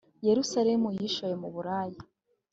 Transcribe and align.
yerusalemu 0.27 0.89
yishoye 0.97 1.35
mu 1.41 1.49
buraya 1.53 1.99